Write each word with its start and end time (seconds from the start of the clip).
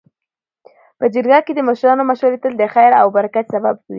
په 0.99 1.05
جرګه 1.13 1.39
کي 1.45 1.51
د 1.55 1.59
مشرانو 1.69 2.03
مشورې 2.11 2.37
تل 2.43 2.53
د 2.57 2.63
خیر 2.73 2.91
او 3.01 3.07
برکت 3.17 3.45
سبب 3.55 3.75
وي. 3.79 3.87